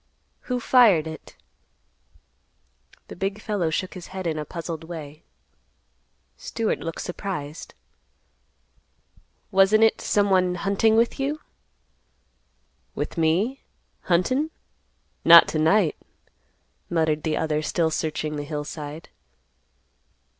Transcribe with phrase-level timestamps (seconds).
[0.49, 1.35] "Who fired it?"
[3.07, 5.21] The big fellow shook his head in a puzzled way.
[6.37, 7.75] Stewart looked surprised.
[9.51, 11.39] "Wasn't it someone hunting with you?"
[12.95, 13.61] "With me?
[14.05, 14.49] Huntin'?
[15.23, 15.95] Not to night;"
[16.89, 19.09] muttered the other still searching the hill side.